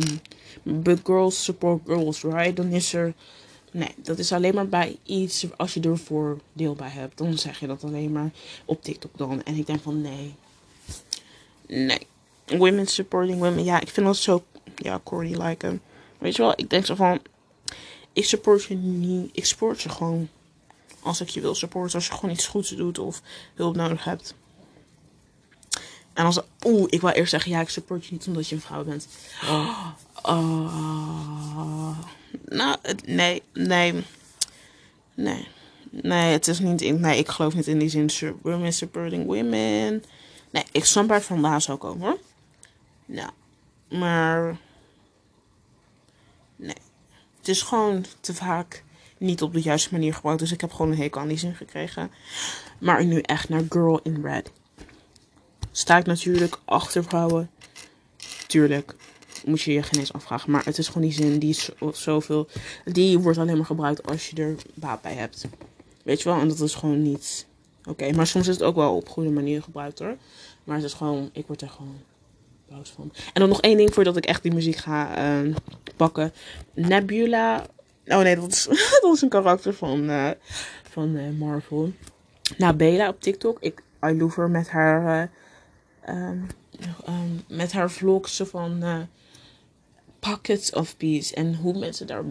[0.64, 2.56] but girls support girls, right?
[2.56, 3.14] Dan is er.
[3.72, 5.46] Nee, dat is alleen maar bij iets.
[5.58, 8.32] Als je er voordeel bij hebt, dan zeg je dat alleen maar
[8.66, 9.44] op TikTok dan.
[9.44, 10.36] En ik denk van nee.
[11.68, 12.08] Nee.
[12.46, 13.64] Women supporting women.
[13.64, 14.44] Ja, ik vind dat zo.
[14.76, 15.80] Ja, corny like.
[16.18, 17.20] Weet je wel, ik denk zo van.
[18.14, 19.30] Ik support je niet.
[19.34, 20.30] Ik support je gewoon.
[21.08, 21.96] Als ik je wil supporten.
[21.96, 23.22] Als je gewoon iets goeds doet of
[23.56, 24.36] hulp nodig hebt.
[26.14, 28.62] En als oeh, ik wil eerst zeggen, ja, ik support je niet omdat je een
[28.62, 29.08] vrouw bent.
[29.44, 29.88] Oh,
[30.22, 31.98] oh.
[32.46, 34.04] nou, nee, nee,
[35.14, 35.48] nee,
[35.90, 38.10] nee, het is niet in, nee, ik geloof niet in die zin,
[38.42, 40.04] women supporting women.
[40.50, 42.20] Nee, ik snap waar het vandaan zou komen hoor.
[43.06, 43.30] Nou,
[43.90, 44.58] maar,
[46.56, 46.78] nee,
[47.38, 48.84] het is gewoon te vaak
[49.18, 50.42] niet op de juiste manier gebruikt.
[50.42, 52.12] Dus ik heb gewoon een hekel aan die zin gekregen.
[52.80, 54.52] Maar nu echt naar Girl in Red
[55.72, 57.50] sta ik natuurlijk achter vrouwen.
[58.48, 58.96] Tuurlijk
[59.46, 60.52] moet je je geen eens afvragen.
[60.52, 62.48] Maar het is gewoon die zin, die is zoveel.
[62.86, 65.46] Die wordt alleen maar gebruikt als je er baat bij hebt.
[66.04, 66.40] Weet je wel?
[66.40, 67.46] En dat is gewoon niet.
[67.90, 70.18] Oké, maar soms is het ook wel op goede manier gebruikt hoor.
[70.64, 72.00] Maar het is gewoon, ik word er gewoon
[72.84, 73.12] van.
[73.34, 75.56] En dan nog één ding voordat ik echt die muziek ga uh,
[75.96, 76.34] pakken.
[76.74, 77.66] Nebula.
[78.08, 78.64] Oh nee, dat is,
[79.02, 80.30] dat een karakter van, uh,
[80.90, 81.92] van uh, Marvel.
[82.58, 83.58] Nabela op TikTok.
[83.60, 85.30] Ik, I love her met haar
[86.02, 86.48] eh, um,
[87.08, 88.84] um, met haar vlogs van
[90.20, 91.36] Pockets of Peace.
[91.36, 92.24] En hoe mensen daar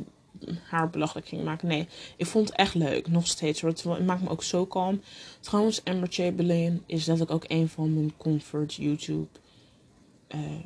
[0.62, 1.69] haar belachelijk gingen maken.
[1.69, 3.09] Nee, ik vond het echt leuk.
[3.09, 3.61] Nog steeds.
[3.61, 5.01] Het maakt me ook zo kalm.
[5.41, 9.27] Trouwens, Amber Chamberlain is letterlijk ook een van mijn comfort YouTube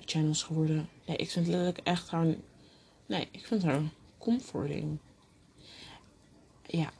[0.04, 0.88] channels geworden.
[1.06, 2.26] Nee, ik vind letterlijk echt haar...
[3.06, 3.82] Nee, ik vind haar
[4.20, 4.98] comforting.
[6.66, 6.92] Ja.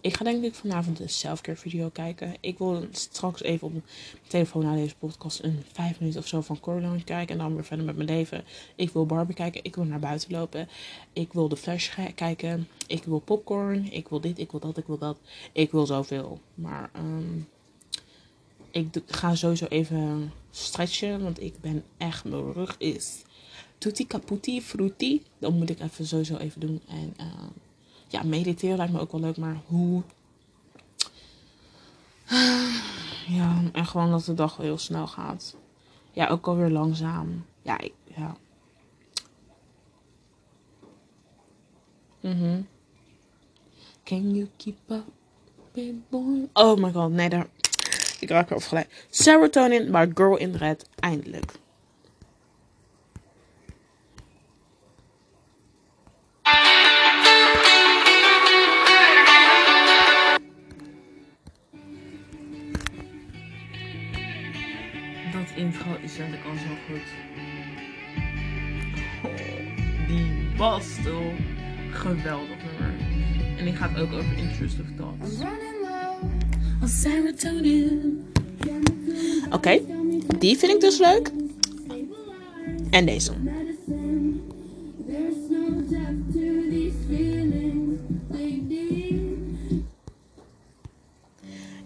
[0.00, 2.34] Ik ga denk ik vanavond een selfcare video kijken.
[2.40, 3.84] Ik wil straks even op mijn
[4.26, 7.34] telefoon naar deze podcast een vijf minuten of zo van Coraline kijken.
[7.34, 8.44] En dan weer verder met mijn leven.
[8.76, 9.64] Ik wil Barbie kijken.
[9.64, 10.68] Ik wil naar buiten lopen.
[11.12, 12.68] Ik wil de Flash kijken.
[12.86, 13.92] Ik wil popcorn.
[13.92, 15.18] Ik wil dit, ik wil dat, ik wil dat.
[15.52, 16.40] Ik wil zoveel.
[16.54, 17.48] Maar um,
[18.70, 21.22] ik ga sowieso even stretchen.
[21.22, 23.22] Want ik ben echt, mijn rug is
[23.78, 25.22] tutti caputi frutti.
[25.38, 26.80] Dat moet ik even sowieso even doen.
[26.88, 27.26] En uh,
[28.08, 30.02] Ja, mediteren lijkt me ook wel leuk, maar hoe?
[33.28, 35.56] Ja, en gewoon dat de dag heel snel gaat.
[36.12, 37.44] Ja, ook alweer langzaam.
[37.62, 37.80] Ja,
[38.16, 38.36] ja.
[42.20, 42.60] Mhm.
[44.04, 45.04] Can you keep up,
[45.72, 46.48] big boy?
[46.52, 47.46] Oh my god, nee, daar.
[48.20, 49.06] Ik raak erover gelijk.
[49.10, 51.52] Serotonin by Girl in Red, eindelijk.
[66.18, 67.06] Is eigenlijk al zo goed.
[69.24, 71.32] Oh, die bas, toch?
[71.90, 72.94] Geweldig nummer.
[73.58, 75.30] En die gaat ook over intrusive thoughts.
[79.50, 79.80] Oké,
[80.38, 81.30] die vind ik dus leuk.
[82.90, 83.32] En deze.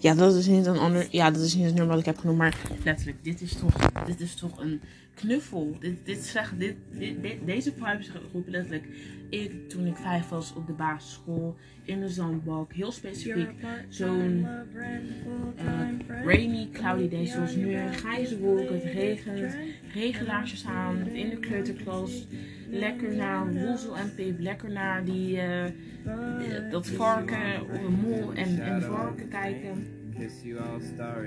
[0.03, 1.07] Ja, dat is niet een ander.
[1.11, 2.39] Ja, dat is niet het nummer wat ik heb genoemd.
[2.39, 3.75] Maar letterlijk, dit is toch,
[4.07, 4.81] dit is toch een
[5.15, 5.77] knuffel.
[5.81, 8.85] Dit, dit zegt, dit, dit, dit, deze vibes roepen letterlijk.
[9.29, 13.51] Ik, toen ik vijf was op de basisschool, in de zandbak, heel specifiek.
[13.89, 14.47] Zo'n
[15.57, 17.77] uh, rainy, cloudy day zoals nu.
[17.93, 19.57] Grijze wolken, het regent,
[19.93, 22.27] regenlaarsjes aan, in de kleuterklas.
[22.71, 25.65] Lekker naar Woezel en Pip, lekker naar die, uh,
[26.71, 29.87] dat varken op een mol en, en varken kijken.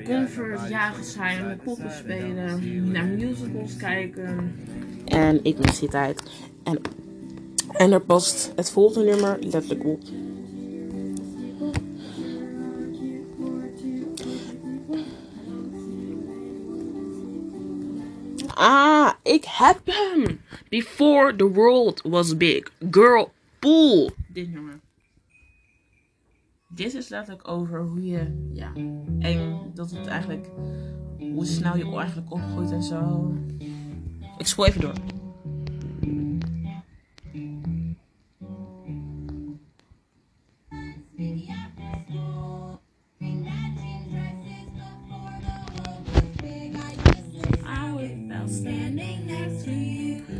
[0.04, 4.56] Comfort, jagen zijn, met poppen spelen, naar musicals kijken.
[5.06, 6.24] En ik mis die tijd.
[6.64, 6.82] En,
[7.72, 10.02] en er past het volgende nummer letterlijk op.
[18.54, 20.40] Ah, ik heb hem.
[20.70, 22.72] Before the world was big.
[22.92, 23.32] Girl,
[23.66, 24.12] pool.
[24.28, 24.80] Dit nummer.
[26.68, 28.74] Dit is letterlijk over hoe je, ja,
[29.20, 30.48] en dat het eigenlijk,
[31.18, 33.34] hoe snel je eigenlijk opgroeit en zo.
[34.38, 34.94] Ik spoel even door.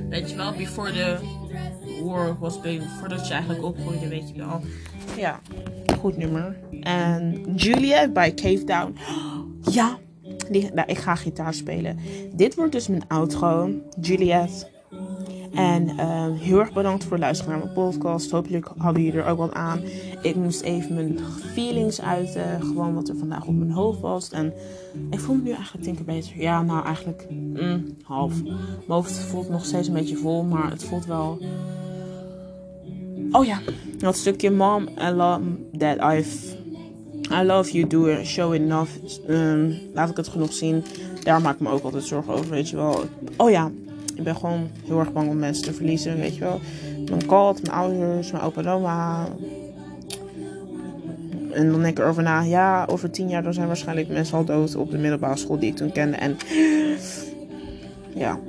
[0.10, 1.35] Weet je wel, before the
[2.04, 4.62] war was big, voordat je eigenlijk opgroeide, weet je wel.
[5.18, 5.40] Ja,
[6.00, 6.58] goed nummer.
[6.82, 8.96] En Julia bij Cave Down.
[9.72, 9.98] Ja,
[10.50, 12.00] nou, ik ga gitaar spelen.
[12.34, 13.70] Dit wordt dus mijn outro.
[14.02, 14.74] Juliet.
[15.56, 18.32] En uh, heel erg bedankt voor het luisteren naar mijn podcast.
[18.32, 19.80] Hopelijk hadden jullie er ook wat aan.
[20.22, 21.20] Ik moest even mijn
[21.54, 22.62] feelings uiten.
[22.62, 24.30] Gewoon wat er vandaag op mijn hoofd was.
[24.30, 24.54] En
[25.10, 26.42] ik voel me nu eigenlijk tien keer beter.
[26.42, 28.44] Ja, nou eigenlijk mm, half.
[28.44, 30.44] Mijn hoofd voelt nog steeds een beetje vol.
[30.44, 31.38] Maar het voelt wel...
[33.32, 33.60] Oh ja,
[33.98, 35.42] dat stukje Mom, I love
[35.78, 36.64] that I've...
[37.32, 38.90] I love you, do it, show enough.
[39.30, 40.84] Um, laat ik het genoeg zien.
[41.24, 43.04] Daar maak ik me ook altijd zorgen over, weet je wel.
[43.38, 43.72] Oh ja,
[44.16, 46.60] ik ben gewoon heel erg bang om mensen te verliezen, weet je wel.
[47.10, 49.28] Mijn kat, mijn ouders, mijn opa en oma.
[51.52, 52.42] En dan denk ik erover na.
[52.42, 55.70] Ja, over tien jaar dan zijn waarschijnlijk mensen al dood op de middelbare school die
[55.70, 56.18] ik toen kende.
[56.18, 56.38] En
[58.16, 58.40] ja.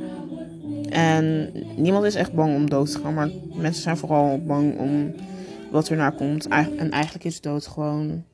[0.91, 3.15] En niemand is echt bang om dood te gaan.
[3.15, 5.15] Maar mensen zijn vooral bang om
[5.71, 6.49] wat er naar komt.
[6.49, 8.25] En eigenlijk is dood gewoon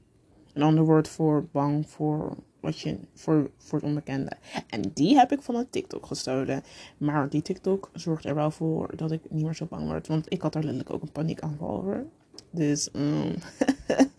[0.52, 4.32] een ander woord voor bang voor wat je voor, voor het onbekende.
[4.68, 6.62] En die heb ik van een TikTok gestolen.
[6.98, 10.06] Maar die TikTok zorgt er wel voor dat ik niet meer zo bang word.
[10.06, 12.06] Want ik had er letterlijk ook een paniekaanval over.
[12.50, 13.34] Dus, um,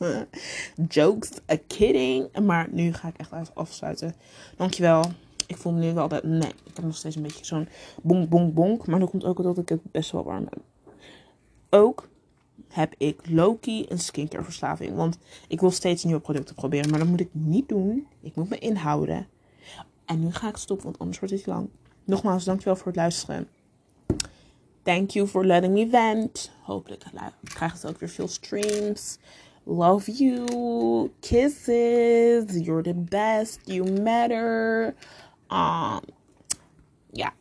[0.87, 2.39] jokes, a kidding.
[2.39, 4.15] Maar nu ga ik echt afsluiten.
[4.57, 5.03] Dankjewel.
[5.47, 7.67] Ik voel me nu wel dat, nee, ik heb nog steeds een beetje zo'n
[8.01, 8.87] bonk, bonk, bonk.
[8.87, 10.61] Maar dat komt ook omdat ik het best wel warm heb.
[11.69, 12.09] Ook
[12.67, 14.95] heb ik Loki een skincare verslaving.
[14.95, 16.89] Want ik wil steeds nieuwe producten proberen.
[16.89, 18.07] Maar dat moet ik niet doen.
[18.21, 19.27] Ik moet me inhouden.
[20.05, 21.69] En nu ga ik stoppen, want anders wordt het lang.
[22.03, 23.47] Nogmaals, dankjewel voor het luisteren.
[24.83, 26.51] Thank you for letting me vent.
[26.61, 27.03] Hopelijk
[27.43, 29.17] krijgt het ook weer veel streams.
[29.63, 31.11] Love you.
[31.19, 32.65] Kisses.
[32.65, 33.59] You're the best.
[33.63, 34.85] You matter.
[35.49, 35.99] Um,
[37.11, 37.33] ja.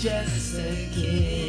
[0.00, 1.47] Just a kid.